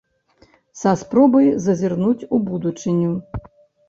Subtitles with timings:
[0.79, 3.13] Са спробай зазірнуць у будучыню.